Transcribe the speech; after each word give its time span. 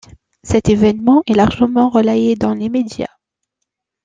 Cet 0.41 0.67
événement 0.69 1.21
est 1.27 1.35
largement 1.35 1.87
relayé 1.89 2.35
dans 2.35 2.55
les 2.55 2.69
médias. 2.69 3.15